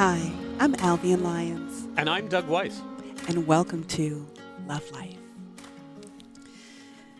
[0.00, 2.80] Hi, I'm Albion Lyons, And I'm Doug Weiss.
[3.28, 4.26] and welcome to
[4.66, 5.18] Love Life.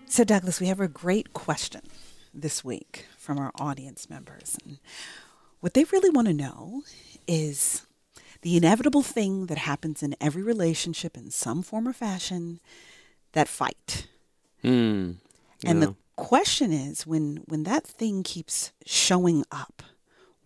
[0.07, 1.83] So, Douglas, we have a great question
[2.33, 4.57] this week from our audience members.
[4.65, 4.79] And
[5.61, 6.81] what they really want to know
[7.29, 7.85] is
[8.41, 12.61] the inevitable thing that happens in every relationship in some form or fashion
[13.33, 14.07] that fight.
[14.63, 15.11] Hmm.
[15.67, 19.83] And the question is when when that thing keeps showing up,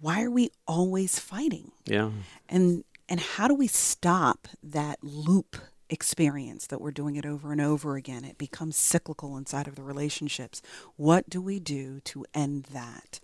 [0.05, 1.73] why are we always fighting?
[1.87, 2.11] Yeah.
[2.47, 5.57] And and how do we stop that loop
[5.89, 8.23] experience that we're doing it over and over again?
[8.23, 10.61] It becomes cyclical inside of the relationships.
[10.97, 13.19] What do we do to end that?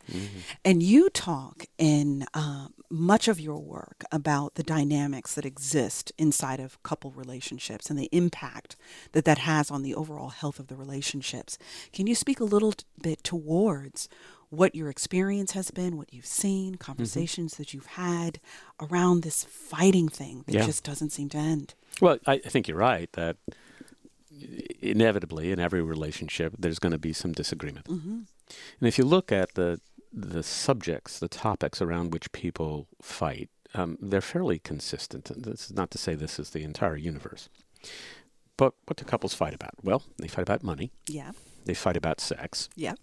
[0.64, 6.60] And you talk in uh, much of your work about the dynamics that exist inside
[6.60, 8.76] of couple relationships and the impact
[9.12, 11.58] that that has on the overall health of the relationships.
[11.92, 12.72] Can you speak a little
[13.02, 14.08] bit towards
[14.50, 18.40] what your experience has been, what you've seen, conversations that you've had
[18.80, 20.66] around this fighting thing that Yeah.
[20.66, 21.74] just doesn't seem to end?
[22.00, 23.36] Well, I, I think you're right that
[24.80, 27.86] inevitably in every relationship there's going to be some disagreement.
[27.86, 28.10] Mm-hmm.
[28.80, 29.80] And if you look at the
[30.12, 35.30] the subjects, the topics around which people fight, um, they're fairly consistent.
[35.30, 37.48] And This is not to say this is the entire universe.
[38.56, 39.74] But what do couples fight about?
[39.84, 40.90] Well, they fight about money.
[41.06, 41.30] Yeah.
[41.64, 42.68] They fight about sex.
[42.74, 42.94] Yeah.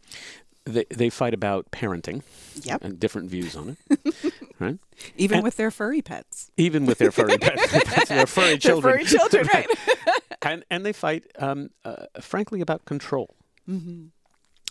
[0.67, 2.23] They, they fight about parenting
[2.63, 2.83] Yep.
[2.83, 4.77] and different views on it, right?
[5.15, 6.51] Even And- with their furry pets.
[6.57, 7.71] Even with their furry pets,
[8.09, 8.93] their furry Their children.
[8.97, 9.67] furry children, right?
[10.41, 13.35] and and they fight, um, uh, frankly, about control.
[13.69, 14.07] mm-hmm.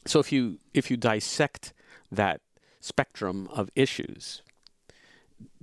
[0.06, 1.72] So if you if you dissect
[2.12, 2.40] that
[2.80, 4.42] spectrum of issues,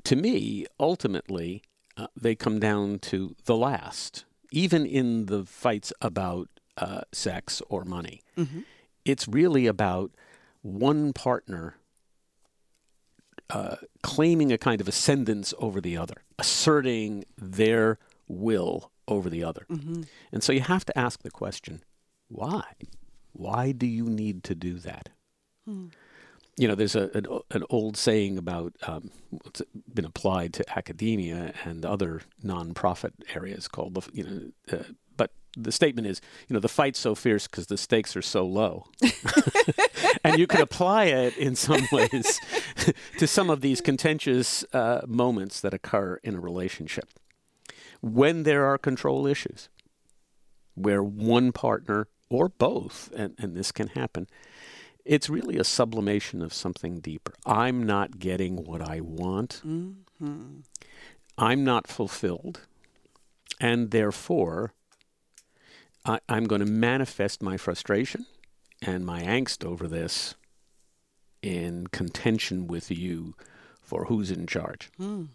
[0.03, 1.61] to me, ultimately,
[1.97, 4.25] uh, they come down to the last.
[4.51, 6.47] Even in the fights about
[6.77, 8.61] uh, sex or money, Mm-hmm.
[9.05, 10.11] It's really about
[10.61, 11.75] one partner
[13.49, 19.65] uh, claiming a kind of ascendance over the other, asserting their will over the other.
[19.69, 20.03] Mm-hmm.
[20.31, 21.83] And so you have to ask the question
[22.29, 22.63] why?
[23.33, 25.09] Why do you need to do that?
[25.65, 25.87] Hmm.
[26.57, 29.09] You know, there's a, an, an old saying about um,
[29.45, 29.61] it's
[29.91, 34.83] been applied to academia and other nonprofit areas called the, you know, uh,
[35.57, 38.87] the statement is, you know, the fight's so fierce because the stakes are so low.
[40.23, 42.39] and you can apply it in some ways
[43.17, 47.09] to some of these contentious uh, moments that occur in a relationship.
[48.01, 49.69] When there are control issues,
[50.75, 54.27] where one partner or both, and, and this can happen,
[55.05, 57.33] it's really a sublimation of something deeper.
[57.45, 59.61] I'm not getting what I want.
[59.65, 60.61] Mm-hmm.
[61.37, 62.61] I'm not fulfilled.
[63.59, 64.73] And therefore,
[66.05, 68.25] I, I'm going to manifest my frustration
[68.81, 70.35] and my angst over this
[71.41, 73.35] in contention with you
[73.81, 74.89] for who's in charge.
[74.97, 75.25] Hmm.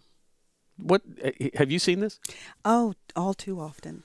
[0.76, 2.20] What eh, have you seen this?
[2.64, 4.04] Oh, all too often.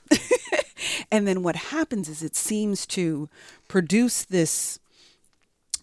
[1.12, 3.28] and then what happens is it seems to
[3.68, 4.78] produce this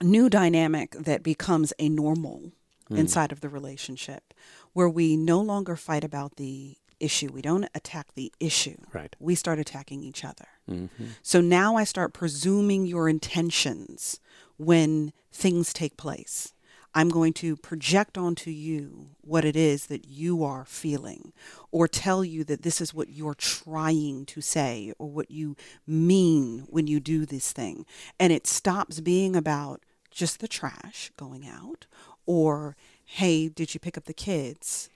[0.01, 2.51] new dynamic that becomes a normal
[2.89, 4.33] inside of the relationship
[4.73, 7.29] where we no longer fight about the issue.
[7.31, 8.77] We don't attack the issue.
[8.93, 9.15] Right.
[9.19, 10.47] We start attacking each other.
[10.67, 10.85] hmm
[11.21, 14.19] So now I start presuming your intentions
[14.57, 16.53] when things take place.
[16.93, 21.31] I'm going to project onto you what it is that you are feeling,
[21.71, 25.55] or tell you that this is what you're trying to say, or what you
[25.87, 27.85] mean when you do this thing.
[28.19, 31.87] And it stops being about just the trash going out,
[32.25, 32.75] or,
[33.05, 34.89] hey, did you pick up the kids?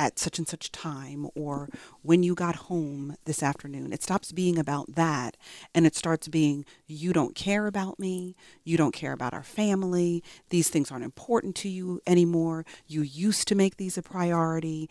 [0.00, 1.68] At such and such time or
[2.00, 3.92] when you got home this afternoon.
[3.92, 5.36] It stops being about that
[5.74, 8.34] and it starts being you don't care about me,
[8.64, 12.64] you don't care about our family, these things aren't important to you anymore.
[12.86, 14.88] You used to make these a priority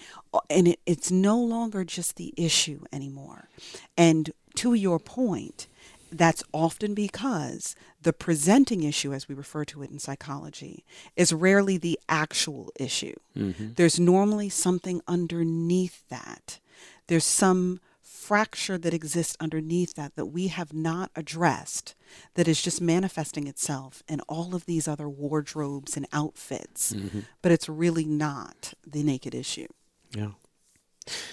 [0.48, 3.50] and it, it's no longer just the issue anymore.
[3.98, 5.68] And to your point,
[6.12, 10.86] that's often because the presenting issue, as we refer to it in psychology,
[11.16, 13.16] is rarely the actual issue.
[13.38, 13.74] Mm-hmm.
[13.76, 16.60] There's normally something underneath that.
[17.08, 21.96] There's some fracture that exists underneath that that we have not addressed
[22.36, 26.94] that is just manifesting itself in all of these other wardrobes and outfits.
[26.94, 27.22] Mm-hmm.
[27.42, 29.68] But it's really not the naked issue.
[30.16, 30.32] Yeah.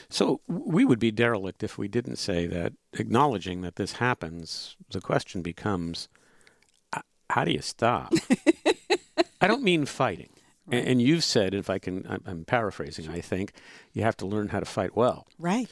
[0.08, 5.00] So we would be derelict if we didn't say that, acknowledging that this happens, the
[5.00, 6.08] question becomes
[7.30, 8.12] how do you stop?
[9.40, 10.30] I don't mean fighting.
[10.70, 13.52] A- And, you've said, if I can, I'm, I'm paraphrasing, I think,
[13.92, 15.26] you have to learn how to fight well.
[15.38, 15.68] Right.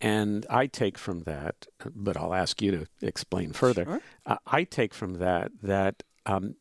[0.00, 3.84] And I take from that, but I'll ask you to explain further.
[3.84, 4.00] Sure.
[4.26, 6.56] Uh, I take from that that um,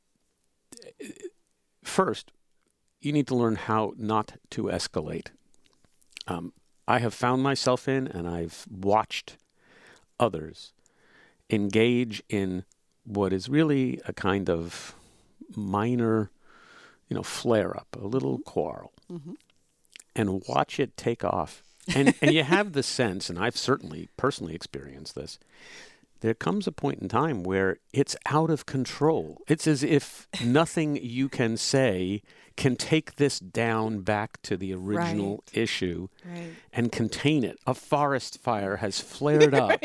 [1.84, 2.32] first,
[3.02, 5.28] you need to learn how not to escalate
[6.28, 6.54] um,
[6.88, 9.38] I have found myself in, and I've watched
[10.20, 10.72] others
[11.50, 12.64] engage in
[13.04, 14.96] what is really a kind of
[15.56, 16.32] minor,
[17.10, 19.34] you know, flare up, a little quarrel, Mm-hmm.
[20.16, 21.62] and watch it take off.
[21.96, 25.38] And, and you have the sense, and I've certainly personally experienced this,
[26.26, 29.38] there comes a point in time where it's out of control.
[29.48, 32.22] It's as if nothing you can say
[32.58, 35.58] can take this down back to the original Right.
[35.58, 36.54] issue Right.
[36.74, 37.58] and contain it.
[37.68, 39.82] A forest fire has flared up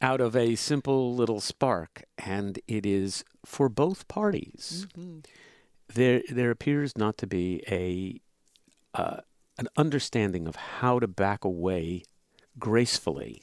[0.00, 4.86] out of a simple little spark, and it is for both parties.
[4.96, 5.18] Mm-hmm.
[5.94, 8.20] There, there appears not to be a
[8.98, 9.20] uh,
[9.58, 12.02] an understanding of how to back away
[12.58, 13.42] gracefully.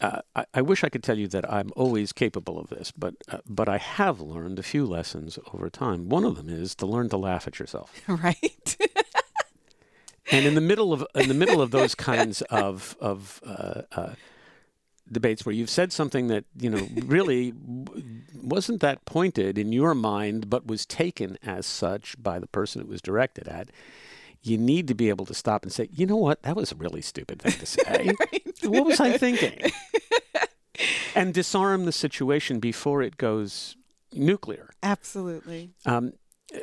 [0.00, 3.14] Uh, I, I wish I could tell you that I'm always capable of this, but
[3.28, 6.08] uh, but I have learned a few lessons over time.
[6.08, 7.92] One of them is to learn to laugh at yourself.
[8.08, 8.76] Right.
[10.30, 14.14] and in the middle of in the middle of those kinds of of uh, uh,
[15.10, 17.52] debates where you've said something that you know really
[18.40, 22.88] wasn't that pointed in your mind, but was taken as such by the person it
[22.88, 23.68] was directed at.
[24.42, 26.76] You need to be able to stop and say, you know what, that was a
[26.76, 28.12] really stupid thing to say.
[28.62, 29.70] What was I thinking?
[31.14, 33.76] and disarm the situation before it goes
[34.12, 34.70] nuclear.
[34.82, 35.70] Absolutely.
[35.84, 36.12] Um,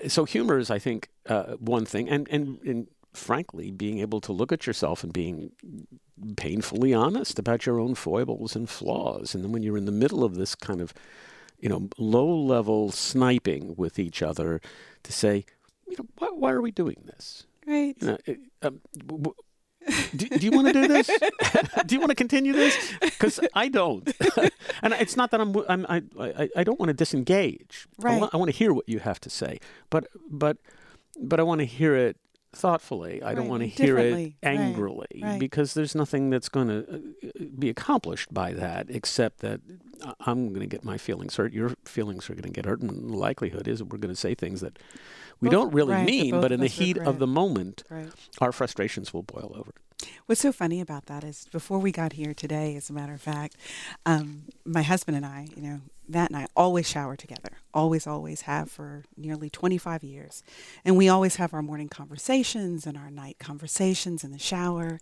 [0.07, 4.31] so humor is, I think, uh, one thing, and, and and frankly, being able to
[4.31, 5.51] look at yourself and being
[6.37, 10.23] painfully honest about your own foibles and flaws, and then when you're in the middle
[10.23, 10.93] of this kind of,
[11.59, 14.61] you know, low-level sniping with each other,
[15.03, 15.45] to say,
[15.87, 17.45] you know, why, why are we doing this?
[17.65, 17.95] Right.
[17.99, 18.81] You know, it, um,
[20.15, 21.09] do, do you want to do this?
[21.85, 22.75] do you want to continue this?
[23.01, 24.07] Because I don't,
[24.81, 25.55] and it's not that I'm.
[25.69, 27.87] I'm I, I, I don't want to disengage.
[27.99, 28.19] I, Right.
[28.19, 29.59] want, I want to hear what you have to say,
[29.89, 30.57] but but
[31.19, 32.17] but I want to hear it
[32.55, 33.21] thoughtfully.
[33.21, 34.35] I don't want to hear it differently.
[34.43, 35.39] Right, angrily right.
[35.39, 39.61] because there's nothing that's going to uh, uh, be accomplished by that except that
[40.03, 41.53] I- I'm going to get my feelings hurt.
[41.53, 44.33] Your feelings are going to get hurt, and the likelihood is we're going to say
[44.35, 44.79] things that
[45.41, 48.09] we Both- don't really right, mean, but in the heat of the moment, Right.
[48.39, 49.71] our frustrations will boil over.
[50.25, 53.21] What's so funny about that is before we got here today, as a matter of
[53.21, 53.55] fact,
[54.05, 57.57] um, my husband and I, you know, Matt and I always shower together.
[57.73, 60.43] Always, always have for nearly 25 years.
[60.83, 64.99] And we always have our morning conversations and our night conversations in the shower.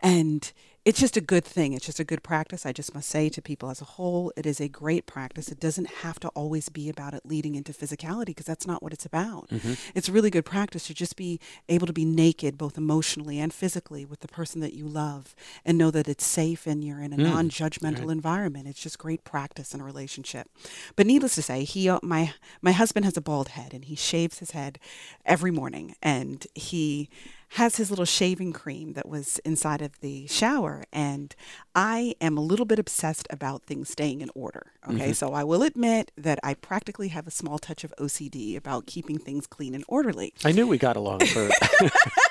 [0.00, 0.52] And
[0.86, 1.72] it's just a good thing.
[1.72, 2.64] It's just a good practice.
[2.64, 5.48] I just must say to people as a whole, it is a great practice.
[5.48, 8.92] It doesn't have to always be about it leading into physicality because that's not what
[8.92, 9.48] it's about.
[9.96, 13.52] It's a really good practice to just be able to be naked, both emotionally and
[13.52, 15.34] physically, with the person that you love
[15.64, 18.68] and know that it's safe and you're in a non judgmental environment.
[18.68, 20.48] It's just great practice in a relationship.
[20.94, 23.96] But needless to say, he, uh, my, my husband has a bald head and he
[23.96, 24.78] shaves his head
[25.24, 27.10] every morning and he
[27.50, 31.34] has his little shaving cream that was inside of the shower and
[31.74, 34.72] I am a little bit obsessed about things staying in order.
[34.88, 35.12] Okay, mm-hmm.
[35.12, 39.18] so I will admit that I practically have a small touch of OCD about keeping
[39.18, 40.32] things clean and orderly.
[40.44, 41.48] I knew we got along for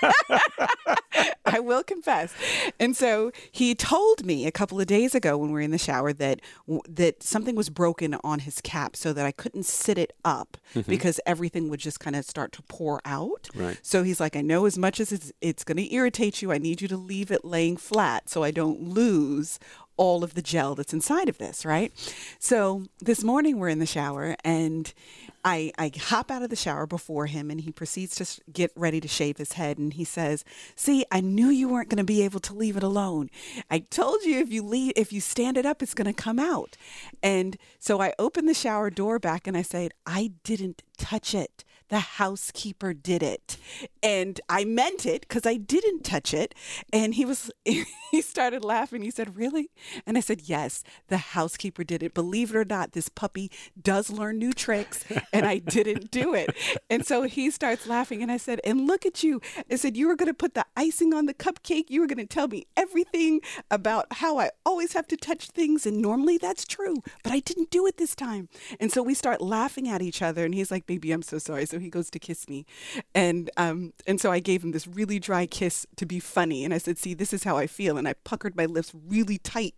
[2.06, 2.34] confess.
[2.80, 5.78] And so he told me a couple of days ago when we were in the
[5.78, 6.42] shower that
[6.88, 10.90] that something was broken on his cap so that I couldn't sit it up mm-hmm.
[10.90, 13.50] because everything would just kind of start to pour out.
[13.56, 13.80] Right.
[13.82, 16.58] So he's like, I know as much as it's, it's going to irritate you, I
[16.58, 19.60] need you to leave it laying flat so I don't lose
[19.98, 21.92] all of the gel that's inside of this, right?
[22.40, 24.94] So this morning we're in the shower and
[25.44, 29.00] I, I hop out of the shower before him and he proceeds to get ready
[29.00, 30.44] to shave his head and he says,
[30.76, 33.30] "See, I knew you weren't going to be able to leave it alone.
[33.70, 36.40] I told you if you leave if you stand it up it's going to come
[36.40, 36.78] out."
[37.22, 41.64] And so I open the shower door back and I said, "I didn't touch it.
[41.90, 43.58] The housekeeper did it."
[44.02, 46.56] And I meant it cuz I didn't touch it.
[46.92, 47.52] And he was
[48.12, 49.02] he started laughing.
[49.02, 49.70] He said, "Really?"
[50.06, 52.14] And I said, "Yes, the housekeeper did it.
[52.14, 53.52] Believe it or not, this puppy
[53.82, 56.50] does learn new tricks and I didn't do it."
[56.90, 60.08] And so he starts laughing and I said, "And look at you." I said, "You
[60.08, 61.90] were going to put the icing on the cupcake.
[61.90, 65.86] You were going to tell me everything about how I always have to touch things
[65.86, 68.50] and normally that's true, but I didn't do it this time."
[68.80, 71.66] And so we start laughing at each other and he's like, "Baby, I'm so sorry."
[71.76, 72.66] So he goes to kiss me.
[73.14, 76.74] And um and so I gave him this really dry kiss to be funny and
[76.74, 79.74] I said, "See, this is how I feel." And I puckered my lips really tight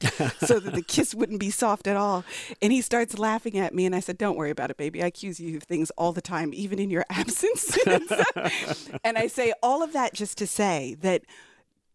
[0.45, 2.23] so that the kiss wouldn't be soft at all.
[2.61, 5.01] And he starts laughing at me and I said, "Don't worry about it, baby.
[5.01, 7.75] I accuse you of things all the time, even in your absence."
[9.03, 11.23] and I say all of that just to say that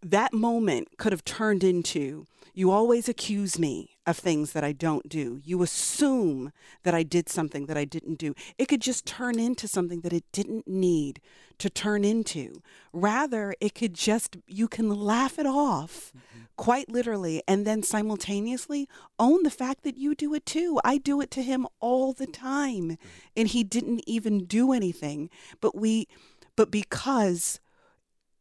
[0.03, 5.09] that moment could have turned into you always accuse me of things that I don't
[5.09, 5.41] do.
[5.43, 8.35] You assume that I did something that I didn't do.
[8.59, 11.21] It could just turn into something that it didn't need
[11.59, 12.61] to turn into.
[12.93, 16.45] Rather, it could just, you can laugh it off mm-hmm.
[16.57, 18.87] quite literally and then simultaneously
[19.19, 20.79] own the fact that you do it too.
[20.85, 22.99] I do it to him all the time
[23.35, 25.31] and he didn't even do anything.
[25.61, 26.07] But we,
[26.55, 27.61] but because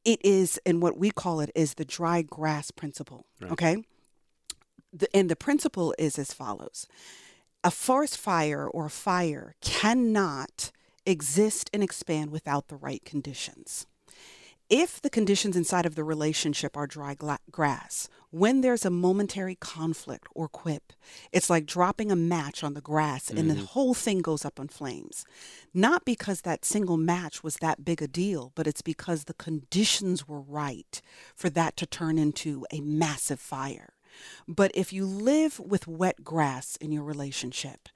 [0.04, 3.26] it is, and what we call it is the dry grass principle.
[3.40, 3.52] Right.
[3.52, 3.84] Okay
[4.94, 6.88] the, and the principle is as follows
[7.64, 10.72] a forest fire or a fire cannot
[11.06, 13.86] exist and expand without the right conditions.
[14.74, 19.56] If the conditions inside of the relationship are dry gla- grass, when there's a momentary
[19.56, 20.94] conflict or quip,
[21.34, 23.50] it's like dropping a match on the grass and mm-hmm.
[23.50, 25.26] the whole thing goes up in flames.
[25.74, 30.26] Not because that single match was that big a deal, but it's because the conditions
[30.26, 31.02] were right
[31.36, 33.91] for that to turn into a massive fire.
[34.48, 37.90] But if you live with wet grass in your relationship,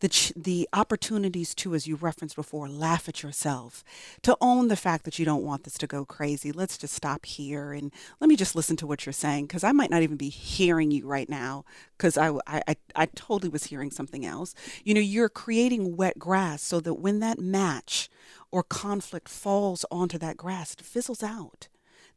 [0.00, 3.84] the, ch- the opportunities to, as you referenced before, laugh at yourself,
[4.22, 6.52] to own the fact that you don't want this to go crazy.
[6.52, 9.72] Let's just stop here and let me just listen to what you're saying because I
[9.72, 11.64] might not even be hearing you right now
[11.96, 14.54] because I, I, I totally was hearing something else.
[14.84, 18.08] You know, you're creating wet grass so that when that match
[18.50, 21.68] or conflict falls onto that grass, it fizzles out.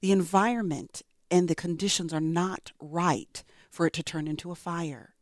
[0.02, 1.02] The environment
[1.34, 5.16] and the conditions are not right for it to turn into a fire.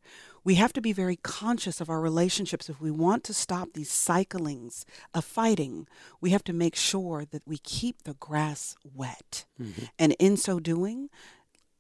[0.43, 2.67] We have to be very conscious of our relationships.
[2.67, 5.87] If we want to stop these cyclings of fighting,
[6.19, 9.45] we have to make sure that we keep the grass wet.
[9.59, 9.85] Mm-hmm.
[9.97, 11.09] And in so doing,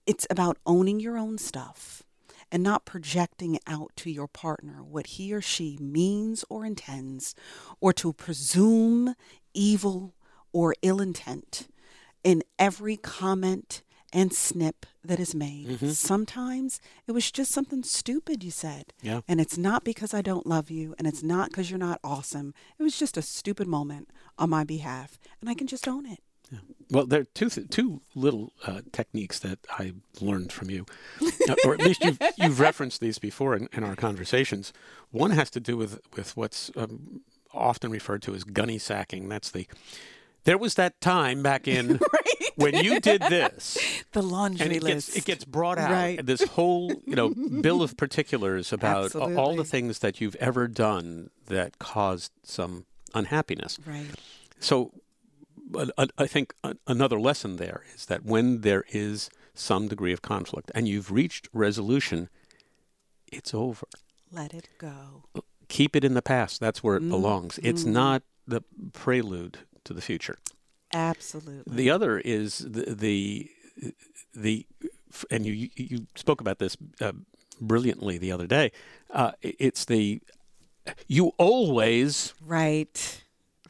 [0.05, 2.03] it's about owning your own stuff
[2.53, 7.35] and not projecting out to your partner what he or she means or intends,
[7.81, 9.13] or to presume
[9.53, 10.13] evil
[10.53, 11.67] or ill intent
[12.23, 13.81] in every comment
[14.13, 15.67] and snip that is made.
[15.67, 15.89] Mm-hmm.
[15.89, 18.93] Sometimes it was just something stupid you said.
[19.01, 19.21] Yeah.
[19.27, 22.53] And it's not because I don't love you and it's not because you're not awesome.
[22.77, 26.19] It was just a stupid moment on my behalf and I can just own it.
[26.51, 26.59] Yeah.
[26.89, 30.85] Well, there are two th- two little uh, techniques that I learned from you,
[31.21, 34.73] uh, or at least you've, you've referenced these before in, in, our conversations.
[35.11, 37.21] One has to do with with what's um,
[37.53, 39.29] often referred to as gunny sacking.
[39.29, 39.65] That's the
[40.43, 42.51] there was that time back in right.
[42.55, 43.77] when you did this.
[44.13, 45.13] The laundry and it list.
[45.13, 45.89] Gets, it gets brought out.
[45.89, 46.25] Right.
[46.25, 49.35] This whole, you know, bill of particulars about Absolutely.
[49.37, 53.77] all the things that you've ever done that caused some unhappiness.
[53.85, 54.09] Right.
[54.59, 54.91] So
[55.97, 56.53] I think
[56.85, 61.47] another lesson there is that when there is some degree of conflict and you've reached
[61.53, 62.27] resolution,
[63.31, 63.87] it's over.
[64.29, 65.23] Let it go.
[65.69, 66.59] Keep it in the past.
[66.59, 67.09] That's where it mm.
[67.09, 67.59] belongs.
[67.63, 67.93] It's mm.
[67.93, 70.37] not the prelude to the future.
[70.93, 71.75] Absolutely.
[71.75, 73.49] The other is the the,
[74.33, 74.65] the
[75.29, 77.13] and you you spoke about this uh,
[77.59, 78.71] brilliantly the other day.
[79.09, 80.21] Uh, it's the
[81.07, 83.23] you always right.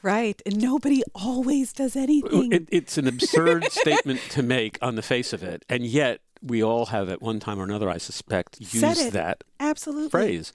[0.04, 0.42] Right.
[0.48, 2.52] And nobody always does anything.
[2.52, 5.64] It, it's an absurd statement to make on the face of it.
[5.70, 10.10] And yet, we all have at one time or another, I suspect, used that Absolutely.
[10.10, 10.54] phrase.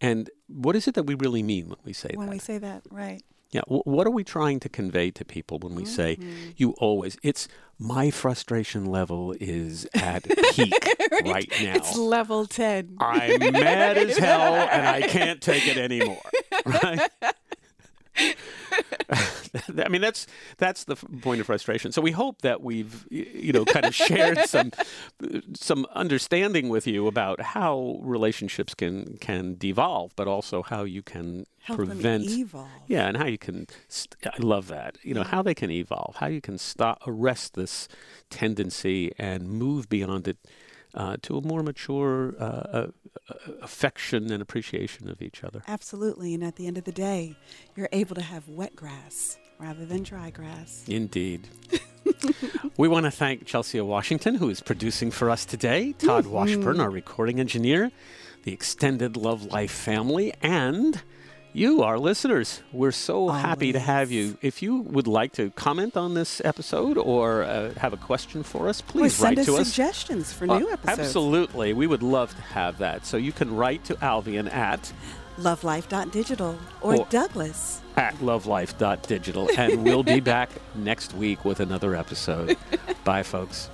[0.00, 2.30] And what is it that we really mean when we say when that?
[2.30, 3.22] When we say that, right.
[3.54, 3.62] Yeah.
[3.68, 5.92] what are we trying to convey to people when we mm-hmm.
[5.92, 6.18] say
[6.56, 7.16] you always?
[7.22, 7.46] It's
[7.78, 10.74] my frustration level is at peak
[11.12, 11.24] right.
[11.24, 11.76] right now.
[11.76, 12.96] It's level 10.
[12.98, 16.20] I'm mad as hell and I can't take it anymore.
[16.66, 17.08] Right?
[19.78, 20.26] I mean, that's
[20.58, 21.92] that's the point of frustration.
[21.92, 24.72] So we hope that we've, you know, kind of shared some
[25.54, 31.46] some understanding with you about how relationships can can devolve, but also how you can
[31.62, 32.68] Help prevent evolve.
[32.86, 33.66] Yeah, and how you can.
[33.88, 34.98] St- I love that.
[35.02, 37.88] You know how they can evolve, how you can stop arrest this
[38.30, 40.38] tendency and move beyond it
[40.94, 42.86] uh, to a more mature uh, uh,
[43.62, 45.62] affection and appreciation of each other.
[45.66, 46.34] Absolutely.
[46.34, 47.36] And at the end of the day,
[47.74, 50.84] you're able to have wet grass rather than dry grass.
[50.86, 51.48] Indeed.
[52.76, 56.34] we want to thank Chelsea Washington, who is producing for us today, Todd mm-hmm.
[56.34, 57.90] Washburn, our recording engineer,
[58.42, 61.00] the extended Love Life family, and
[61.54, 62.60] you, our listeners.
[62.72, 63.40] We're so Always.
[63.40, 64.36] happy to have you.
[64.42, 68.68] If you would like to comment on this episode or uh, have a question for
[68.68, 69.68] us, please write to us.
[69.68, 70.98] suggestions for uh, new episodes.
[70.98, 71.72] Absolutely.
[71.72, 73.06] We would love to have that.
[73.06, 74.92] So you can write to Albion at
[75.38, 79.50] lovelife.digital or, or Douglas at lovelife.digital.
[79.56, 82.56] And we'll be back next week with another episode.
[83.04, 83.70] Bye, folks.